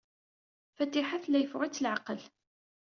[0.75, 2.21] Fatiḥa tella yeffeɣ-itt leɛqel.